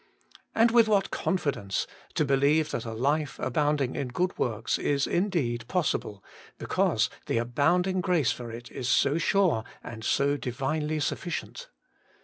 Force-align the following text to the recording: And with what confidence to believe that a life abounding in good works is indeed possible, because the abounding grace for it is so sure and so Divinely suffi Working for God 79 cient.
And 0.55 0.71
with 0.71 0.87
what 0.87 1.11
confidence 1.11 1.85
to 2.15 2.25
believe 2.25 2.71
that 2.71 2.85
a 2.85 2.91
life 2.93 3.37
abounding 3.37 3.95
in 3.95 4.07
good 4.07 4.35
works 4.35 4.79
is 4.79 5.05
indeed 5.05 5.67
possible, 5.67 6.23
because 6.57 7.07
the 7.27 7.37
abounding 7.37 8.01
grace 8.01 8.31
for 8.31 8.51
it 8.51 8.71
is 8.71 8.89
so 8.89 9.19
sure 9.19 9.63
and 9.83 10.03
so 10.03 10.37
Divinely 10.37 10.97
suffi 10.97 11.11
Working 11.11 11.17
for 11.17 11.29
God 11.29 11.33
79 11.33 11.53
cient. 11.53 11.67